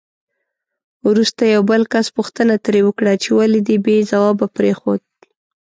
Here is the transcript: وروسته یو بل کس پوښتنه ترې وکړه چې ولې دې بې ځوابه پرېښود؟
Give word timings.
وروسته 1.07 1.41
یو 1.53 1.61
بل 1.71 1.81
کس 1.93 2.05
پوښتنه 2.17 2.53
ترې 2.65 2.81
وکړه 2.85 3.13
چې 3.23 3.29
ولې 3.37 3.59
دې 3.67 3.75
بې 3.85 3.97
ځوابه 4.11 4.45
پرېښود؟ 4.55 5.01